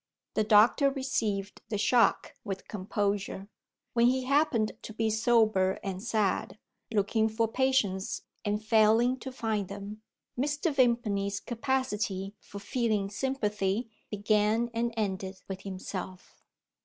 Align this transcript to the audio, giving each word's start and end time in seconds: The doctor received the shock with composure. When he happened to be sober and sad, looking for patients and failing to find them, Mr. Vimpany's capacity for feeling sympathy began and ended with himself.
The 0.33 0.43
doctor 0.43 0.89
received 0.89 1.61
the 1.69 1.77
shock 1.77 2.33
with 2.43 2.67
composure. 2.67 3.49
When 3.93 4.07
he 4.07 4.23
happened 4.23 4.71
to 4.81 4.93
be 4.93 5.11
sober 5.11 5.77
and 5.83 6.01
sad, 6.01 6.57
looking 6.91 7.29
for 7.29 7.47
patients 7.47 8.23
and 8.43 8.65
failing 8.65 9.19
to 9.19 9.31
find 9.31 9.67
them, 9.67 10.01
Mr. 10.35 10.73
Vimpany's 10.73 11.39
capacity 11.39 12.33
for 12.39 12.57
feeling 12.57 13.11
sympathy 13.11 13.91
began 14.09 14.71
and 14.73 14.91
ended 14.97 15.43
with 15.47 15.61
himself. 15.61 16.35